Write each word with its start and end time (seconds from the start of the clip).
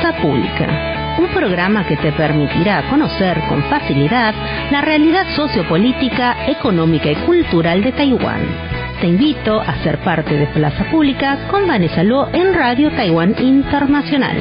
Plaza 0.00 0.20
Pública, 0.20 1.16
un 1.18 1.28
programa 1.28 1.86
que 1.86 1.96
te 1.96 2.10
permitirá 2.12 2.88
conocer 2.90 3.40
con 3.48 3.62
facilidad 3.64 4.34
la 4.70 4.80
realidad 4.80 5.26
sociopolítica, 5.36 6.48
económica 6.48 7.10
y 7.10 7.14
cultural 7.26 7.82
de 7.82 7.92
Taiwán. 7.92 8.42
Te 9.00 9.06
invito 9.06 9.60
a 9.60 9.82
ser 9.82 9.98
parte 9.98 10.36
de 10.36 10.46
Plaza 10.48 10.84
Pública 10.90 11.46
con 11.48 11.66
Vanessa 11.68 12.02
Luo 12.02 12.28
en 12.32 12.54
Radio 12.54 12.90
Taiwán 12.90 13.36
Internacional. 13.38 14.36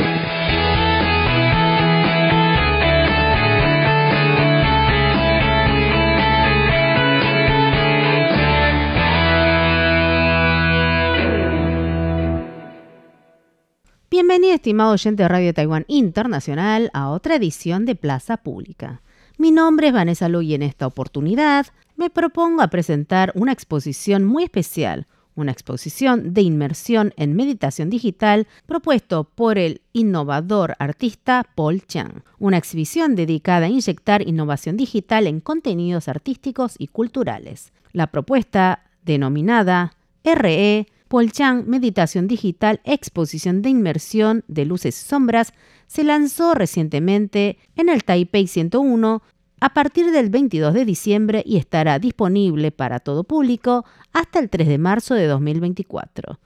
Bienvenido, 14.34 14.56
estimado 14.56 14.94
oyente 14.94 15.22
de 15.22 15.30
Radio 15.30 15.54
Taiwán 15.54 15.86
Internacional, 15.88 16.90
a 16.96 17.12
otra 17.12 17.36
edición 17.36 17.86
de 17.86 17.94
Plaza 17.94 18.38
Pública. 18.38 19.04
Mi 19.38 19.52
nombre 19.52 19.90
es 19.90 19.94
Vanessa 19.94 20.28
Lu 20.28 20.42
y 20.42 20.56
en 20.56 20.64
esta 20.64 20.88
oportunidad 20.88 21.68
me 21.98 22.10
propongo 22.10 22.64
a 22.64 22.70
presentar 22.70 23.32
una 23.36 23.52
exposición 23.52 24.24
muy 24.24 24.46
especial, 24.46 25.06
una 25.36 25.52
exposición 25.52 26.34
de 26.34 26.42
inmersión 26.42 27.14
en 27.16 27.36
meditación 27.36 27.92
digital 27.92 28.48
propuesto 28.66 29.26
por 29.26 29.60
el 29.60 29.82
innovador 29.94 30.74
artista 30.80 31.46
Paul 31.54 31.86
Chang, 31.86 32.24
una 32.40 32.58
exhibición 32.58 33.14
dedicada 33.14 33.68
a 33.68 33.70
inyectar 33.70 34.28
innovación 34.28 34.78
digital 34.78 35.28
en 35.28 35.42
contenidos 35.42 36.08
artísticos 36.08 36.74
y 36.80 36.88
culturales. 36.88 37.72
La 37.92 38.08
propuesta, 38.08 38.86
denominada 39.04 39.94
RE 40.24 40.88
Chang 41.32 41.66
Meditación 41.68 42.28
Digital 42.28 42.82
Exposición 42.84 43.62
de 43.62 43.70
Inmersión 43.70 44.44
de 44.48 44.66
Luces 44.66 45.00
y 45.00 45.06
Sombras 45.08 45.54
se 45.86 46.04
lanzó 46.04 46.56
recientemente 46.56 47.60
en 47.76 47.90
el 47.90 48.04
Taipei 48.04 48.48
101 48.48 49.22
a 49.60 49.74
partir 49.74 50.12
del 50.12 50.30
22 50.30 50.74
de 50.74 50.86
diciembre 50.86 51.44
y 51.46 51.58
estará 51.58 52.00
disponible 52.00 52.72
para 52.72 53.00
todo 53.00 53.24
público 53.24 53.86
hasta 54.12 54.40
el 54.40 54.50
3 54.50 54.68
de 54.68 54.78
marzo 54.80 55.14
de 55.14 55.28
2024. 55.28 56.40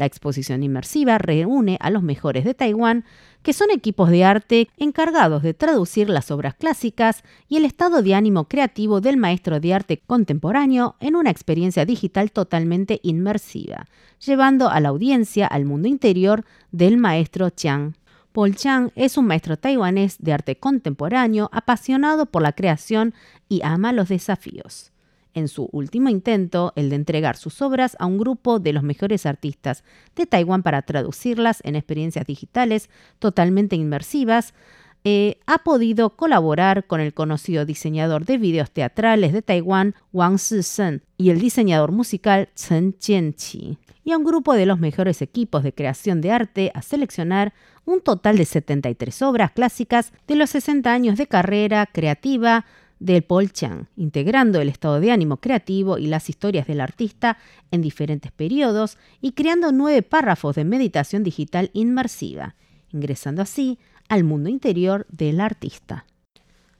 La 0.00 0.06
exposición 0.06 0.62
inmersiva 0.62 1.18
reúne 1.18 1.76
a 1.78 1.90
los 1.90 2.02
mejores 2.02 2.46
de 2.46 2.54
Taiwán, 2.54 3.04
que 3.42 3.52
son 3.52 3.70
equipos 3.70 4.08
de 4.08 4.24
arte 4.24 4.70
encargados 4.78 5.42
de 5.42 5.52
traducir 5.52 6.08
las 6.08 6.30
obras 6.30 6.54
clásicas 6.54 7.22
y 7.50 7.58
el 7.58 7.66
estado 7.66 8.00
de 8.00 8.14
ánimo 8.14 8.48
creativo 8.48 9.02
del 9.02 9.18
maestro 9.18 9.60
de 9.60 9.74
arte 9.74 9.98
contemporáneo 9.98 10.96
en 11.00 11.16
una 11.16 11.28
experiencia 11.28 11.84
digital 11.84 12.32
totalmente 12.32 13.00
inmersiva, 13.02 13.88
llevando 14.24 14.70
a 14.70 14.80
la 14.80 14.88
audiencia 14.88 15.46
al 15.46 15.66
mundo 15.66 15.86
interior 15.86 16.46
del 16.72 16.96
maestro 16.96 17.50
Chiang. 17.50 17.92
Paul 18.32 18.56
Chang 18.56 18.92
es 18.94 19.18
un 19.18 19.26
maestro 19.26 19.58
taiwanés 19.58 20.16
de 20.18 20.32
arte 20.32 20.56
contemporáneo 20.56 21.50
apasionado 21.52 22.24
por 22.24 22.40
la 22.40 22.52
creación 22.52 23.12
y 23.50 23.60
ama 23.64 23.92
los 23.92 24.08
desafíos 24.08 24.92
en 25.34 25.48
su 25.48 25.68
último 25.72 26.08
intento, 26.08 26.72
el 26.76 26.90
de 26.90 26.96
entregar 26.96 27.36
sus 27.36 27.62
obras 27.62 27.96
a 27.98 28.06
un 28.06 28.18
grupo 28.18 28.58
de 28.58 28.72
los 28.72 28.82
mejores 28.82 29.26
artistas 29.26 29.84
de 30.16 30.26
Taiwán 30.26 30.62
para 30.62 30.82
traducirlas 30.82 31.60
en 31.64 31.76
experiencias 31.76 32.26
digitales 32.26 32.90
totalmente 33.18 33.76
inmersivas, 33.76 34.54
eh, 35.02 35.38
ha 35.46 35.58
podido 35.58 36.10
colaborar 36.10 36.86
con 36.86 37.00
el 37.00 37.14
conocido 37.14 37.64
diseñador 37.64 38.26
de 38.26 38.36
videos 38.36 38.70
teatrales 38.70 39.32
de 39.32 39.40
Taiwán, 39.40 39.94
Wang 40.12 40.38
Si-sen, 40.38 41.02
y 41.16 41.30
el 41.30 41.40
diseñador 41.40 41.90
musical 41.90 42.50
Chen 42.54 42.94
Jianqi, 43.00 43.78
y 44.04 44.12
a 44.12 44.18
un 44.18 44.24
grupo 44.24 44.54
de 44.54 44.66
los 44.66 44.78
mejores 44.78 45.22
equipos 45.22 45.62
de 45.62 45.72
creación 45.72 46.20
de 46.20 46.32
arte 46.32 46.70
a 46.74 46.82
seleccionar 46.82 47.54
un 47.86 48.02
total 48.02 48.36
de 48.36 48.44
73 48.44 49.22
obras 49.22 49.52
clásicas 49.52 50.12
de 50.26 50.36
los 50.36 50.50
60 50.50 50.92
años 50.92 51.16
de 51.16 51.26
carrera 51.26 51.86
creativa 51.86 52.66
del 53.00 53.22
Paul 53.22 53.50
Chang, 53.50 53.86
integrando 53.96 54.60
el 54.60 54.68
estado 54.68 55.00
de 55.00 55.10
ánimo 55.10 55.38
creativo 55.38 55.98
y 55.98 56.06
las 56.06 56.28
historias 56.28 56.66
del 56.66 56.80
artista 56.80 57.38
en 57.70 57.80
diferentes 57.80 58.30
periodos 58.30 58.98
y 59.20 59.32
creando 59.32 59.72
nueve 59.72 60.02
párrafos 60.02 60.54
de 60.54 60.64
meditación 60.64 61.24
digital 61.24 61.70
inmersiva, 61.72 62.54
ingresando 62.92 63.42
así 63.42 63.78
al 64.08 64.22
mundo 64.22 64.50
interior 64.50 65.06
del 65.10 65.40
artista. 65.40 66.04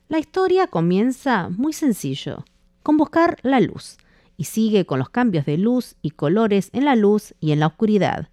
La 0.08 0.18
historia 0.18 0.66
comienza 0.66 1.48
muy 1.48 1.72
sencillo, 1.72 2.44
con 2.82 2.96
buscar 2.96 3.38
la 3.42 3.60
luz, 3.60 3.96
y 4.36 4.44
sigue 4.44 4.86
con 4.86 4.98
los 4.98 5.10
cambios 5.10 5.46
de 5.46 5.58
luz 5.58 5.96
y 6.02 6.10
colores 6.10 6.70
en 6.72 6.84
la 6.84 6.96
luz 6.96 7.34
y 7.40 7.52
en 7.52 7.60
la 7.60 7.66
oscuridad, 7.66 8.28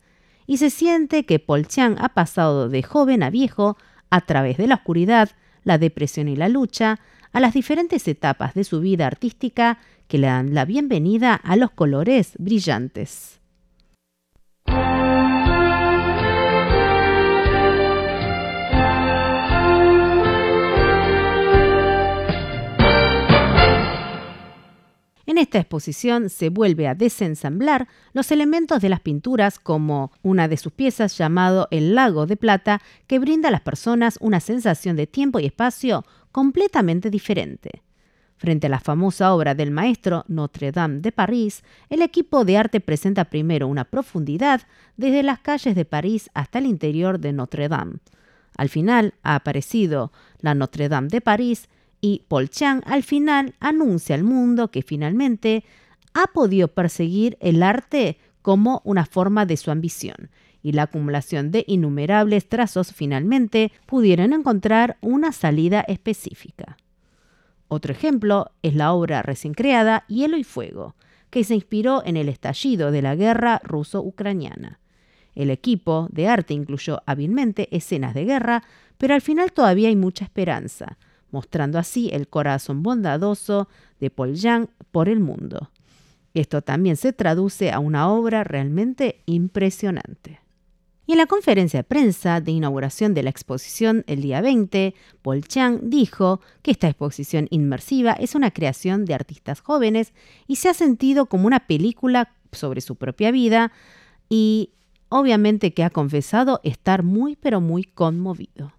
y 0.45 0.57
se 0.57 0.69
siente 0.69 1.25
que 1.25 1.39
Paul 1.39 1.67
Chang 1.67 1.97
ha 1.99 2.09
pasado 2.09 2.69
de 2.69 2.81
joven 2.81 3.23
a 3.23 3.29
viejo 3.29 3.77
a 4.09 4.21
través 4.21 4.57
de 4.57 4.67
la 4.67 4.75
oscuridad, 4.75 5.31
la 5.67 5.77
depresión 5.77 6.29
y 6.29 6.35
la 6.37 6.47
lucha, 6.47 6.99
a 7.33 7.39
las 7.41 7.53
diferentes 7.53 8.07
etapas 8.07 8.53
de 8.53 8.63
su 8.63 8.79
vida 8.79 9.05
artística 9.05 9.79
que 10.07 10.17
le 10.17 10.27
dan 10.27 10.53
la 10.53 10.63
bienvenida 10.63 11.35
a 11.35 11.57
los 11.57 11.71
colores 11.71 12.31
brillantes. 12.39 13.41
En 25.37 25.41
esta 25.41 25.59
exposición 25.59 26.31
se 26.31 26.49
vuelve 26.49 26.87
a 26.87 26.95
desensamblar 26.95 27.87
los 28.11 28.31
elementos 28.31 28.81
de 28.81 28.89
las 28.89 29.01
pinturas 29.01 29.59
como 29.59 30.11
una 30.23 30.47
de 30.47 30.57
sus 30.57 30.73
piezas 30.73 31.15
llamado 31.15 31.67
El 31.69 31.93
lago 31.93 32.25
de 32.25 32.37
plata 32.37 32.81
que 33.05 33.19
brinda 33.19 33.49
a 33.49 33.51
las 33.51 33.61
personas 33.61 34.17
una 34.19 34.39
sensación 34.39 34.95
de 34.95 35.05
tiempo 35.05 35.39
y 35.39 35.45
espacio 35.45 36.05
completamente 36.31 37.11
diferente. 37.11 37.83
Frente 38.37 38.65
a 38.65 38.71
la 38.71 38.79
famosa 38.79 39.31
obra 39.31 39.53
del 39.53 39.69
maestro 39.69 40.25
Notre 40.27 40.71
Dame 40.71 41.01
de 41.01 41.11
París, 41.11 41.63
el 41.91 42.01
equipo 42.01 42.43
de 42.43 42.57
arte 42.57 42.79
presenta 42.79 43.25
primero 43.25 43.67
una 43.67 43.85
profundidad 43.85 44.61
desde 44.95 45.21
las 45.21 45.37
calles 45.37 45.75
de 45.75 45.85
París 45.85 46.31
hasta 46.33 46.57
el 46.57 46.65
interior 46.65 47.19
de 47.19 47.33
Notre 47.33 47.69
Dame. 47.69 47.99
Al 48.57 48.69
final 48.69 49.13
ha 49.21 49.35
aparecido 49.35 50.11
la 50.39 50.55
Notre 50.55 50.89
Dame 50.89 51.09
de 51.09 51.21
París 51.21 51.69
y 52.01 52.23
Paul 52.27 52.49
Chang 52.49 52.81
al 52.85 53.03
final 53.03 53.55
anuncia 53.59 54.15
al 54.15 54.23
mundo 54.23 54.69
que 54.69 54.81
finalmente 54.81 55.63
ha 56.13 56.27
podido 56.27 56.67
perseguir 56.67 57.37
el 57.39 57.63
arte 57.63 58.17
como 58.41 58.81
una 58.85 59.05
forma 59.05 59.45
de 59.45 59.57
su 59.57 59.71
ambición 59.71 60.29
y 60.61 60.73
la 60.73 60.83
acumulación 60.83 61.51
de 61.51 61.63
innumerables 61.67 62.49
trazos 62.49 62.91
finalmente 62.93 63.71
pudieron 63.85 64.33
encontrar 64.33 64.97
una 65.01 65.31
salida 65.31 65.81
específica. 65.81 66.77
Otro 67.67 67.91
ejemplo 67.91 68.51
es 68.63 68.75
la 68.75 68.93
obra 68.93 69.21
recién 69.21 69.53
creada 69.53 70.05
Hielo 70.07 70.37
y 70.37 70.43
Fuego, 70.43 70.95
que 71.29 71.43
se 71.43 71.55
inspiró 71.55 72.03
en 72.05 72.17
el 72.17 72.29
estallido 72.29 72.91
de 72.91 73.01
la 73.01 73.15
guerra 73.15 73.61
ruso-ucraniana. 73.63 74.79
El 75.35 75.51
equipo 75.51 76.07
de 76.11 76.27
arte 76.27 76.53
incluyó 76.53 77.01
hábilmente 77.05 77.67
escenas 77.75 78.13
de 78.13 78.25
guerra, 78.25 78.63
pero 78.97 79.13
al 79.13 79.21
final 79.21 79.51
todavía 79.51 79.89
hay 79.89 79.95
mucha 79.95 80.25
esperanza, 80.25 80.97
mostrando 81.31 81.79
así 81.79 82.09
el 82.11 82.27
corazón 82.27 82.83
bondadoso 82.83 83.67
de 83.99 84.09
Paul 84.09 84.35
Yang 84.35 84.69
por 84.91 85.09
el 85.09 85.19
mundo. 85.19 85.71
Esto 86.33 86.61
también 86.61 86.97
se 86.97 87.13
traduce 87.13 87.71
a 87.71 87.79
una 87.79 88.09
obra 88.11 88.43
realmente 88.43 89.21
impresionante. 89.25 90.39
Y 91.07 91.13
en 91.13 91.19
la 91.19 91.25
conferencia 91.25 91.79
de 91.79 91.83
prensa 91.85 92.41
de 92.41 92.51
inauguración 92.51 93.13
de 93.13 93.23
la 93.23 93.29
exposición 93.29 94.03
el 94.07 94.21
día 94.21 94.41
20, 94.41 94.93
Paul 95.21 95.41
Chang 95.47 95.79
dijo 95.83 96.41
que 96.61 96.71
esta 96.71 96.89
exposición 96.89 97.47
inmersiva 97.49 98.11
es 98.11 98.35
una 98.35 98.51
creación 98.51 99.05
de 99.05 99.13
artistas 99.13 99.61
jóvenes 99.61 100.13
y 100.47 100.57
se 100.57 100.67
ha 100.67 100.73
sentido 100.73 101.27
como 101.27 101.47
una 101.47 101.65
película 101.65 102.33
sobre 102.51 102.81
su 102.81 102.97
propia 102.97 103.31
vida 103.31 103.71
y 104.27 104.73
obviamente 105.07 105.73
que 105.73 105.85
ha 105.85 105.89
confesado 105.89 106.59
estar 106.63 107.03
muy 107.03 107.37
pero 107.37 107.61
muy 107.61 107.85
conmovido. 107.85 108.73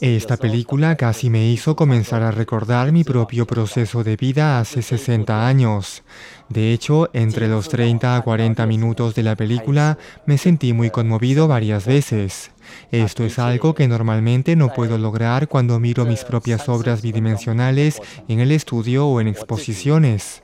Esta 0.00 0.36
película 0.36 0.96
casi 0.96 1.30
me 1.30 1.48
hizo 1.48 1.76
comenzar 1.76 2.22
a 2.22 2.32
recordar 2.32 2.90
mi 2.90 3.04
propio 3.04 3.46
proceso 3.46 4.02
de 4.02 4.16
vida 4.16 4.58
hace 4.58 4.82
60 4.82 5.46
años. 5.46 6.02
De 6.48 6.72
hecho, 6.72 7.08
entre 7.12 7.46
los 7.46 7.68
30 7.68 8.16
a 8.16 8.22
40 8.22 8.66
minutos 8.66 9.14
de 9.14 9.22
la 9.22 9.36
película 9.36 9.98
me 10.26 10.36
sentí 10.36 10.72
muy 10.72 10.90
conmovido 10.90 11.46
varias 11.46 11.86
veces. 11.86 12.50
Esto 12.90 13.24
es 13.24 13.38
algo 13.38 13.74
que 13.74 13.86
normalmente 13.86 14.56
no 14.56 14.72
puedo 14.72 14.98
lograr 14.98 15.48
cuando 15.48 15.78
miro 15.78 16.04
mis 16.04 16.24
propias 16.24 16.68
obras 16.68 17.02
bidimensionales 17.02 18.00
en 18.26 18.40
el 18.40 18.50
estudio 18.50 19.06
o 19.06 19.20
en 19.20 19.28
exposiciones. 19.28 20.42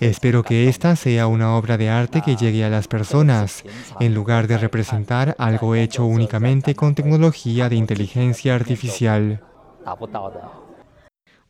Espero 0.00 0.42
que 0.42 0.68
esta 0.68 0.96
sea 0.96 1.26
una 1.26 1.56
obra 1.56 1.76
de 1.78 1.88
arte 1.88 2.22
que 2.22 2.36
llegue 2.36 2.64
a 2.64 2.70
las 2.70 2.88
personas, 2.88 3.64
en 4.00 4.14
lugar 4.14 4.46
de 4.48 4.58
representar 4.58 5.34
algo 5.38 5.74
hecho 5.74 6.04
únicamente 6.04 6.74
con 6.74 6.94
tecnología 6.94 7.68
de 7.68 7.76
inteligencia 7.76 8.54
artificial. 8.54 9.40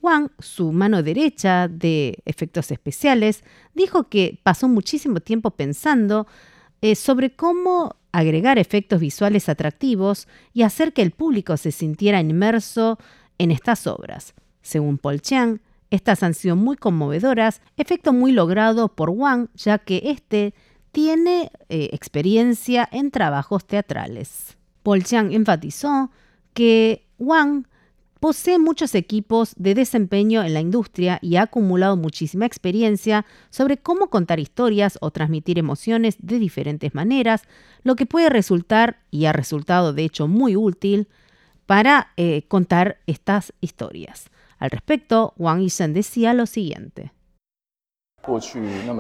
Wang, 0.01 0.31
su 0.41 0.73
mano 0.73 1.03
derecha 1.03 1.69
de 1.69 2.19
efectos 2.25 2.71
especiales, 2.73 3.45
dijo 3.73 4.09
que 4.09 4.41
pasó 4.43 4.69
muchísimo 4.69 5.21
tiempo 5.21 5.53
pensando 5.53 6.27
eh, 6.81 6.97
sobre 6.97 7.37
cómo 7.37 7.97
agregar 8.11 8.59
efectos 8.59 9.01
visuales 9.01 9.49
atractivos 9.49 10.27
y 10.53 10.63
hacer 10.63 10.93
que 10.93 11.03
el 11.03 11.13
público 11.13 11.57
se 11.57 11.71
sintiera 11.71 12.21
inmerso 12.21 12.99
en 13.39 13.53
estas 13.53 13.87
obras. 13.87 14.35
Según 14.61 14.99
Paul 14.99 15.21
Chiang, 15.21 15.61
estas 15.93 16.23
han 16.23 16.33
sido 16.33 16.57
muy 16.57 16.77
conmovedoras, 16.77 17.61
efecto 17.77 18.15
muy 18.15 18.33
logrado 18.33 18.89
por 18.89 19.11
Wang, 19.11 19.49
ya 19.55 19.79
que 19.79 20.01
éste 20.07 20.55
tiene 20.91 21.53
eh, 21.69 21.91
experiencia 21.93 22.89
en 22.91 23.11
trabajos 23.11 23.67
teatrales. 23.67 24.57
Paul 24.83 25.05
Chiang 25.05 25.33
enfatizó 25.33 26.11
que 26.55 27.07
Wang 27.19 27.67
posee 28.21 28.59
muchos 28.59 28.95
equipos 28.95 29.53
de 29.57 29.75
desempeño 29.75 30.43
en 30.43 30.55
la 30.55 30.61
industria 30.61 31.19
y 31.21 31.37
ha 31.37 31.43
acumulado 31.43 31.97
muchísima 31.97 32.47
experiencia 32.47 33.27
sobre 33.51 33.77
cómo 33.77 34.09
contar 34.09 34.41
historias 34.41 34.97
o 35.03 35.11
transmitir 35.11 35.59
emociones 35.59 36.17
de 36.21 36.39
diferentes 36.39 36.95
maneras, 36.95 37.43
lo 37.83 37.97
que 37.97 38.07
puede 38.07 38.31
resultar, 38.31 39.01
y 39.11 39.27
ha 39.27 39.33
resultado 39.33 39.93
de 39.93 40.05
hecho 40.05 40.27
muy 40.27 40.57
útil, 40.57 41.09
para 41.67 42.13
eh, 42.17 42.45
contar 42.49 42.99
estas 43.07 43.53
historias. 43.61 44.32
Al 44.63 44.71
respecto, 44.71 45.35
Wang 45.39 45.59
Yishen 45.59 45.93
decía 45.93 46.35
lo 46.35 46.47
siguiente. 46.47 47.11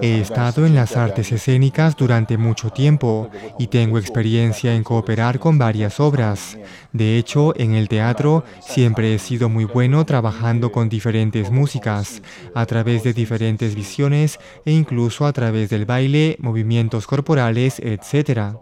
He 0.03 0.21
estado 0.21 0.67
en 0.67 0.75
las 0.75 0.97
artes 0.97 1.31
escénicas 1.31 1.97
durante 1.97 2.37
mucho 2.37 2.71
tiempo 2.71 3.31
y 3.61 3.69
tengo 3.69 3.97
experiencia 3.97 4.75
en 4.75 4.83
cooperar 4.83 5.39
con 5.39 5.59
varias 5.59 6.01
obras. 6.01 6.59
De 6.93 7.17
hecho, 7.17 7.57
en 7.57 7.75
el 7.75 7.89
teatro 7.89 8.43
siempre 8.61 9.15
he 9.15 9.21
sido 9.21 9.49
muy 9.49 9.65
bueno 9.65 10.05
trabajando 10.05 10.73
con 10.73 10.89
diferentes 10.89 11.53
músicas, 11.53 12.23
a 12.57 12.67
través 12.67 13.05
de 13.05 13.13
diferentes 13.13 13.77
visiones 13.77 14.41
e 14.65 14.73
incluso 14.73 15.27
a 15.27 15.33
través 15.33 15.71
del 15.71 15.87
baile, 15.87 16.37
movimientos 16.41 17.07
corporales, 17.07 17.79
etc. 17.79 18.57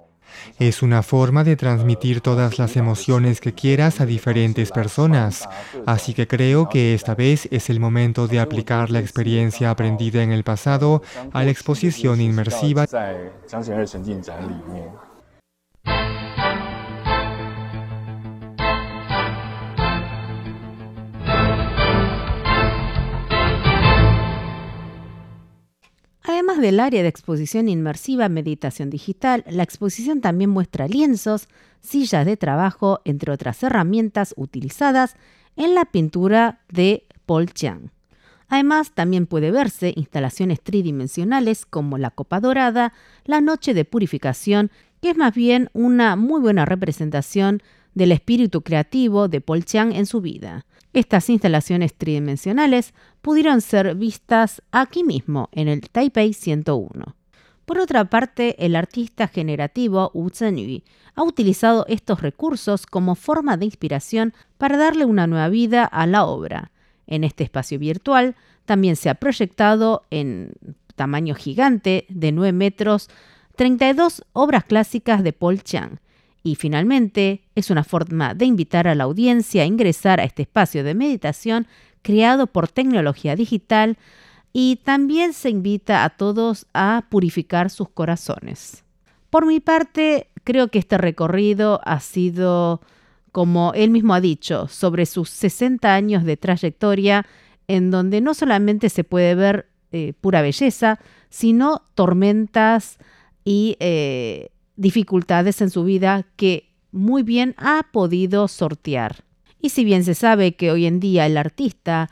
Es 0.58 0.82
una 0.82 1.02
forma 1.02 1.44
de 1.44 1.56
transmitir 1.56 2.20
todas 2.20 2.58
las 2.58 2.76
emociones 2.76 3.40
que 3.40 3.54
quieras 3.54 4.00
a 4.00 4.06
diferentes 4.06 4.70
personas, 4.70 5.48
así 5.86 6.14
que 6.14 6.26
creo 6.26 6.68
que 6.68 6.94
esta 6.94 7.14
vez 7.14 7.48
es 7.50 7.70
el 7.70 7.80
momento 7.80 8.28
de 8.28 8.40
aplicar 8.40 8.90
la 8.90 9.00
experiencia 9.00 9.70
aprendida 9.70 10.22
en 10.22 10.32
el 10.32 10.44
pasado 10.44 11.02
a 11.32 11.44
la 11.44 11.50
exposición 11.50 12.20
inmersiva. 12.20 12.86
Del 26.60 26.80
área 26.80 27.02
de 27.02 27.08
exposición 27.08 27.68
inmersiva 27.68 28.28
Meditación 28.28 28.90
Digital, 28.90 29.44
la 29.48 29.62
exposición 29.62 30.20
también 30.20 30.50
muestra 30.50 30.88
lienzos, 30.88 31.48
sillas 31.80 32.26
de 32.26 32.36
trabajo, 32.36 33.00
entre 33.04 33.32
otras 33.32 33.62
herramientas 33.62 34.34
utilizadas 34.36 35.16
en 35.56 35.74
la 35.74 35.84
pintura 35.84 36.60
de 36.68 37.04
Paul 37.26 37.52
Chiang. 37.52 37.90
Además, 38.48 38.92
también 38.92 39.26
puede 39.26 39.50
verse 39.50 39.92
instalaciones 39.96 40.60
tridimensionales 40.60 41.64
como 41.66 41.98
la 41.98 42.10
Copa 42.10 42.40
Dorada, 42.40 42.92
la 43.24 43.40
Noche 43.40 43.74
de 43.74 43.84
Purificación, 43.84 44.70
que 45.00 45.10
es 45.10 45.16
más 45.16 45.34
bien 45.34 45.70
una 45.72 46.16
muy 46.16 46.40
buena 46.40 46.64
representación 46.64 47.62
del 47.94 48.12
espíritu 48.12 48.62
creativo 48.62 49.28
de 49.28 49.40
Paul 49.40 49.64
Chiang 49.64 49.92
en 49.92 50.06
su 50.06 50.20
vida. 50.20 50.66
Estas 50.92 51.30
instalaciones 51.30 51.94
tridimensionales 51.94 52.94
pudieron 53.22 53.60
ser 53.60 53.94
vistas 53.94 54.62
aquí 54.72 55.04
mismo, 55.04 55.48
en 55.52 55.68
el 55.68 55.82
Taipei 55.88 56.32
101. 56.32 57.14
Por 57.64 57.78
otra 57.78 58.10
parte, 58.10 58.56
el 58.64 58.74
artista 58.74 59.28
generativo 59.28 60.10
Wu 60.12 60.30
Zhenyu 60.30 60.82
ha 61.14 61.22
utilizado 61.22 61.84
estos 61.88 62.20
recursos 62.20 62.86
como 62.86 63.14
forma 63.14 63.56
de 63.56 63.66
inspiración 63.66 64.34
para 64.58 64.76
darle 64.76 65.04
una 65.04 65.28
nueva 65.28 65.48
vida 65.48 65.84
a 65.84 66.06
la 66.06 66.24
obra. 66.24 66.72
En 67.06 67.22
este 67.22 67.44
espacio 67.44 67.78
virtual 67.78 68.34
también 68.64 68.96
se 68.96 69.08
ha 69.08 69.14
proyectado 69.14 70.02
en 70.10 70.52
tamaño 70.96 71.34
gigante 71.36 72.06
de 72.08 72.32
9 72.32 72.52
metros 72.52 73.08
32 73.56 74.24
obras 74.32 74.64
clásicas 74.64 75.22
de 75.22 75.32
Paul 75.32 75.62
Chang, 75.62 75.98
y 76.42 76.54
finalmente, 76.54 77.42
es 77.54 77.70
una 77.70 77.84
forma 77.84 78.34
de 78.34 78.46
invitar 78.46 78.88
a 78.88 78.94
la 78.94 79.04
audiencia 79.04 79.62
a 79.62 79.66
ingresar 79.66 80.20
a 80.20 80.24
este 80.24 80.42
espacio 80.42 80.82
de 80.84 80.94
meditación 80.94 81.66
creado 82.02 82.46
por 82.46 82.68
tecnología 82.68 83.36
digital 83.36 83.98
y 84.52 84.76
también 84.76 85.32
se 85.32 85.50
invita 85.50 86.04
a 86.04 86.10
todos 86.10 86.66
a 86.72 87.04
purificar 87.10 87.70
sus 87.70 87.88
corazones. 87.90 88.84
Por 89.28 89.46
mi 89.46 89.60
parte, 89.60 90.28
creo 90.42 90.68
que 90.68 90.78
este 90.78 90.98
recorrido 90.98 91.80
ha 91.84 92.00
sido, 92.00 92.80
como 93.32 93.72
él 93.74 93.90
mismo 93.90 94.14
ha 94.14 94.20
dicho, 94.20 94.66
sobre 94.68 95.06
sus 95.06 95.28
60 95.30 95.94
años 95.94 96.24
de 96.24 96.36
trayectoria, 96.36 97.26
en 97.68 97.90
donde 97.90 98.20
no 98.20 98.34
solamente 98.34 98.88
se 98.88 99.04
puede 99.04 99.34
ver 99.34 99.68
eh, 99.92 100.14
pura 100.20 100.42
belleza, 100.42 100.98
sino 101.28 101.82
tormentas 101.94 102.98
y 103.44 103.76
eh, 103.78 104.50
dificultades 104.80 105.60
en 105.60 105.68
su 105.68 105.84
vida 105.84 106.24
que 106.36 106.70
muy 106.90 107.22
bien 107.22 107.54
ha 107.58 107.88
podido 107.92 108.48
sortear. 108.48 109.24
Y 109.60 109.68
si 109.68 109.84
bien 109.84 110.04
se 110.04 110.14
sabe 110.14 110.56
que 110.56 110.70
hoy 110.70 110.86
en 110.86 111.00
día 111.00 111.26
el 111.26 111.36
artista 111.36 112.08